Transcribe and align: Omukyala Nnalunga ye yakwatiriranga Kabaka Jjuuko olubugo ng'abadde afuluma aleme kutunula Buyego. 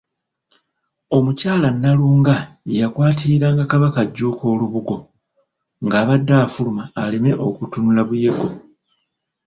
Omukyala 1.17 1.67
Nnalunga 1.71 2.35
ye 2.69 2.75
yakwatiriranga 2.81 3.63
Kabaka 3.71 4.01
Jjuuko 4.07 4.43
olubugo 4.53 4.97
ng'abadde 5.85 6.33
afuluma 6.45 6.83
aleme 7.01 7.31
kutunula 7.57 8.01
Buyego. 8.09 8.47